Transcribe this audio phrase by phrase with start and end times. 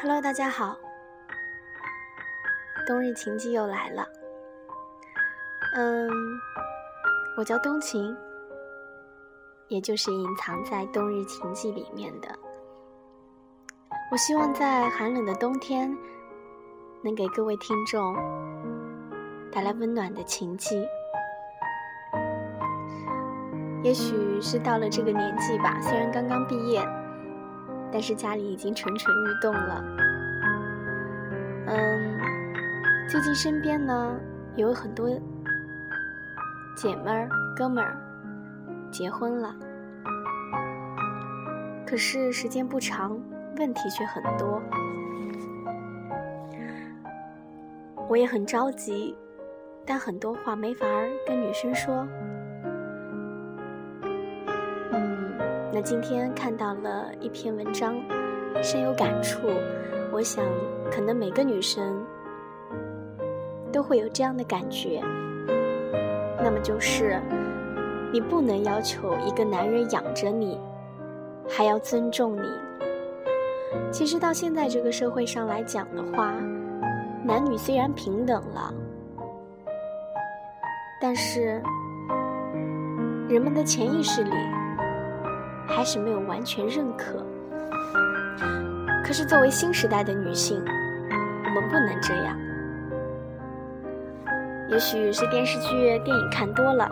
[0.00, 0.78] Hello，大家好，
[2.86, 4.06] 冬日情记又来了。
[5.74, 6.08] 嗯，
[7.36, 8.16] 我叫冬晴，
[9.66, 12.28] 也就是隐藏在冬日情记里面的。
[14.12, 15.92] 我希望在寒冷的冬天，
[17.02, 18.14] 能给各位听众
[19.50, 20.86] 带来温暖的情记。
[23.82, 26.80] 也许是到了这个年纪吧，虽然刚刚毕业，
[27.90, 29.84] 但是家里已经蠢蠢欲动了。
[31.66, 32.18] 嗯，
[33.08, 34.18] 最近身边呢
[34.56, 35.08] 有很多
[36.76, 37.96] 姐们儿、哥们儿
[38.90, 39.54] 结婚了，
[41.86, 43.20] 可是时间不长，
[43.56, 44.62] 问题却很多。
[48.08, 49.14] 我也很着急，
[49.84, 50.86] 但很多话没法
[51.26, 52.08] 跟女生说。
[55.78, 57.94] 那今天看到了一篇文章，
[58.60, 59.46] 深有感触。
[60.12, 60.44] 我想，
[60.90, 62.04] 可能每个女生
[63.70, 65.00] 都会有这样的感觉。
[66.42, 67.22] 那么就是，
[68.12, 70.58] 你不能要求一个男人养着你，
[71.48, 72.42] 还要尊重你。
[73.92, 76.34] 其实到现在这个社会上来讲的话，
[77.22, 78.74] 男女虽然平等了，
[81.00, 81.62] 但是
[83.28, 84.32] 人们的潜意识里。
[85.68, 87.24] 还是没有完全认可。
[89.04, 90.62] 可是作为新时代的女性，
[91.44, 92.36] 我们不能这样。
[94.70, 96.90] 也许是电视剧、电影看多了，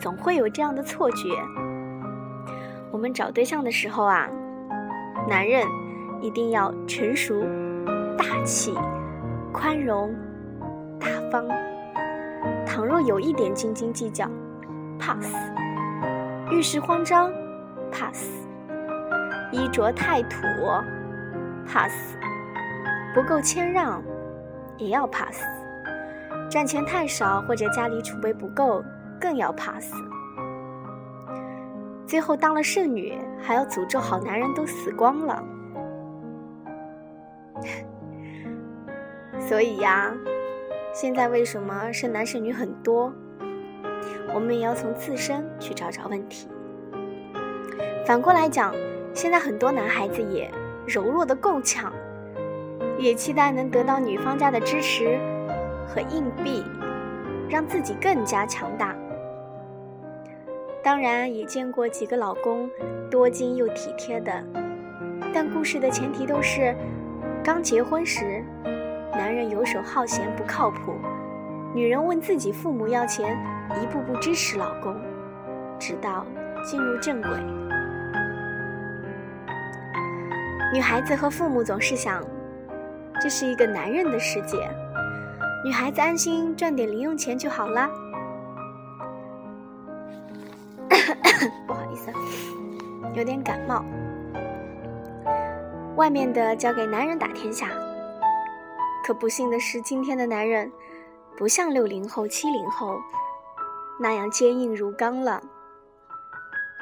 [0.00, 1.28] 总会有这样的错觉。
[2.90, 4.28] 我们找对象的时候啊，
[5.28, 5.64] 男人
[6.20, 7.44] 一定要成熟、
[8.16, 8.74] 大气、
[9.52, 10.12] 宽容、
[10.98, 11.46] 大方。
[12.66, 14.28] 倘若有一点斤斤计较
[14.98, 15.32] ，pass；
[16.50, 17.30] 遇事慌张。
[17.90, 18.30] pass，
[19.50, 20.38] 衣着太土
[21.66, 22.16] ，pass，
[23.14, 24.02] 不够谦让，
[24.76, 25.42] 也要 pass，
[26.50, 28.84] 赚钱太少或者家里储备不够，
[29.20, 29.92] 更要 pass。
[32.06, 35.44] 最后当了剩女，还要诅咒好男人都死光了。
[39.38, 40.12] 所以呀，
[40.92, 43.12] 现在为什么剩男剩女很多？
[44.34, 46.48] 我们也要从自身去找找问题。
[48.08, 48.74] 反过来讲，
[49.12, 50.50] 现在很多男孩子也
[50.86, 51.92] 柔弱的够呛，
[52.98, 55.18] 也期待能得到女方家的支持
[55.86, 56.64] 和硬币，
[57.50, 58.96] 让自己更加强大。
[60.82, 62.70] 当然，也见过几个老公
[63.10, 64.42] 多金又体贴的，
[65.30, 66.74] 但故事的前提都是，
[67.44, 68.42] 刚结婚时，
[69.12, 70.94] 男人游手好闲不靠谱，
[71.74, 73.36] 女人问自己父母要钱，
[73.82, 74.96] 一步步支持老公，
[75.78, 76.24] 直到
[76.64, 77.32] 进入正轨。
[80.70, 82.22] 女孩子和父母总是想，
[83.20, 84.68] 这是一个男人的世界，
[85.64, 87.88] 女孩子安心赚点零用钱就好了。
[91.66, 92.12] 不好意思，
[93.16, 93.82] 有点感冒。
[95.96, 97.70] 外面的交给男人打天下，
[99.06, 100.70] 可不幸的是，今天的男人
[101.36, 103.00] 不像六零后、七零后
[103.98, 105.42] 那样坚硬如钢了，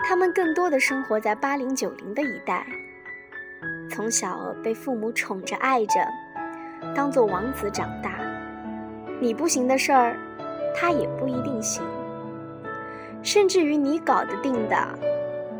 [0.04, 2.66] 他们更多的生活在八零九零的一代。
[3.88, 6.00] 从小被父母宠着爱着，
[6.94, 8.18] 当做王子长大。
[9.20, 10.16] 你不行的事儿，
[10.74, 11.82] 他也不一定行。
[13.22, 14.76] 甚至于你搞得定的，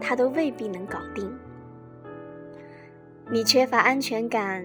[0.01, 1.37] 他都未必能搞定。
[3.31, 4.65] 你缺乏安全感，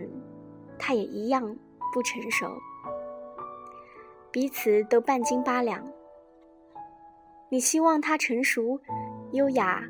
[0.77, 1.55] 他也一样
[1.93, 2.47] 不成熟。
[4.29, 5.83] 彼此都半斤八两。
[7.49, 8.79] 你希望他成熟、
[9.31, 9.83] 优雅、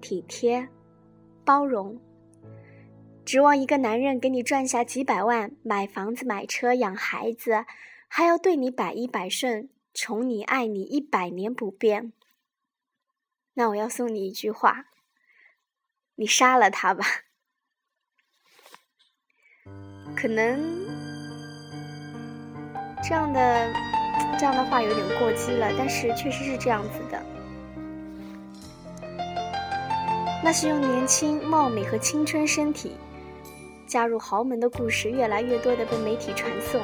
[0.00, 0.68] 体贴、
[1.44, 1.98] 包容。
[3.28, 7.66] 指望一个男人给你赚下几百万，买房子、买车、养孩子，
[8.08, 12.14] 还要对你百依百顺，宠你、爱你一百年不变。
[13.52, 14.86] 那我要送你一句话：
[16.14, 17.04] 你杀了他吧。
[20.16, 20.58] 可能
[23.02, 23.70] 这样的
[24.38, 27.22] 这样的话有点过激了，但是确实是这样子的。
[30.42, 32.96] 那是用年轻、貌美和青春身体。
[33.88, 36.78] 嫁入豪门的故事越来越多的被媒体传颂，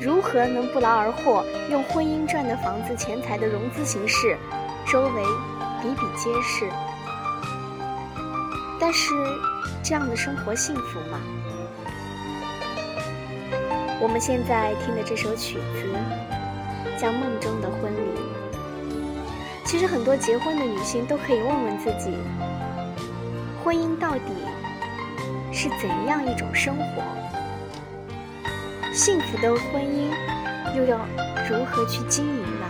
[0.00, 1.44] 如何能不劳而获？
[1.70, 4.38] 用婚姻赚的房子、钱财的融资形式，
[4.90, 5.22] 周围
[5.82, 6.66] 比比皆是。
[8.80, 9.12] 但是，
[9.82, 11.20] 这样的生活幸福吗？
[14.00, 15.92] 我们现在听的这首曲子
[16.98, 17.98] 叫《梦中的婚礼》。
[19.66, 22.16] 其实，很多结婚的女性都可以问问自己：
[23.62, 24.32] 婚姻到底？
[25.54, 27.02] 是怎样一种生活？
[28.92, 30.10] 幸福的婚姻
[30.76, 30.98] 又要
[31.48, 32.66] 如何去经营呢？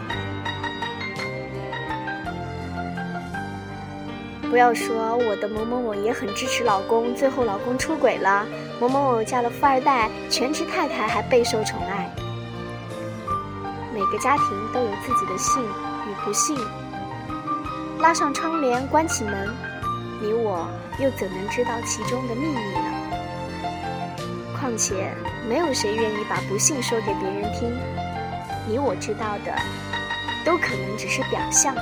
[4.50, 8.46] 不要说我的某某某也很支持老公，最后老公出轨了，
[8.78, 12.08] 某某某嫁了富二代，全职太太还备受宠爱。
[13.92, 16.56] 每个家庭都有自己的幸与不幸。
[18.00, 19.50] 拉上窗帘，关起门，
[20.24, 20.66] 你我
[20.98, 22.80] 又怎能知道其中的秘密呢？
[24.58, 25.12] 况且，
[25.46, 27.70] 没有谁愿意把不幸说给别人听。
[28.66, 29.54] 你我知道的，
[30.42, 31.74] 都可能只是表象。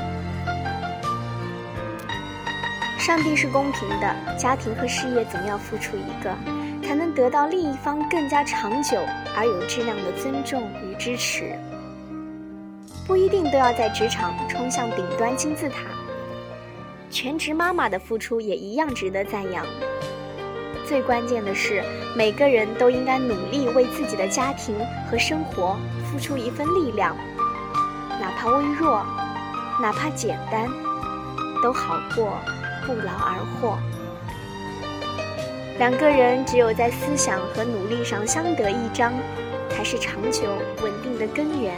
[2.98, 6.34] 上帝是公平的，家庭和事业总要付出一个，
[6.82, 8.98] 才能得到另一方更加长久
[9.36, 11.56] 而有质量的尊重与支持。
[13.06, 15.76] 不一定都要在职场冲向顶端金字塔，
[17.12, 19.64] 全职妈妈的付出也一样值得赞扬。
[20.86, 21.84] 最关键的是，
[22.16, 24.74] 每个人都应该努力为自己的家庭
[25.10, 25.76] 和生活
[26.10, 27.14] 付出一份力量，
[28.18, 29.04] 哪怕微弱，
[29.80, 30.66] 哪怕简单，
[31.62, 32.38] 都好过。
[32.84, 33.78] 不劳而获。
[35.78, 39.12] 两个人只有在思想和努力上相得益彰，
[39.70, 40.42] 才是长久
[40.82, 41.72] 稳定的根源。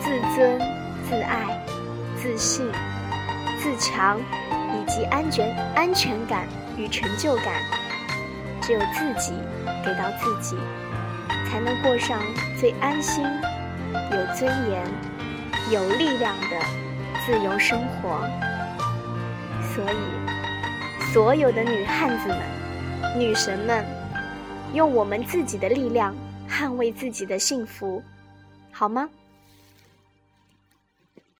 [0.00, 0.58] 自尊、
[1.08, 1.64] 自爱、
[2.20, 2.68] 自信、
[3.58, 4.20] 自强，
[4.72, 6.46] 以及安全、安全感
[6.76, 7.62] 与成就感，
[8.62, 9.34] 只有自己
[9.84, 10.56] 给到自己，
[11.50, 12.20] 才能过上
[12.58, 13.24] 最安心、
[14.12, 14.84] 有尊严、
[15.70, 16.56] 有力量的
[17.26, 18.20] 自由生活。
[19.74, 22.40] 所以，所有的女汉子们、
[23.18, 23.84] 女神们，
[24.72, 26.14] 用我们自己的力量
[26.48, 28.02] 捍卫自己的幸福，
[28.72, 29.08] 好吗？